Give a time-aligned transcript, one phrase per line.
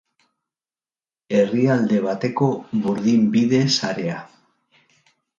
[1.39, 2.47] Herrialde bateko
[2.85, 4.17] burdinbide-sarea.